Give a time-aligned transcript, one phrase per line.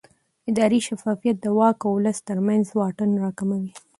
[0.49, 3.71] اداري شفافیت د واک او ولس ترمنځ واټن راکموي